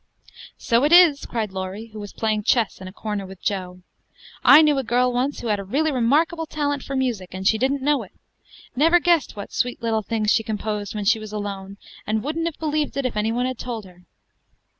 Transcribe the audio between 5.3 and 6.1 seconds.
who had a really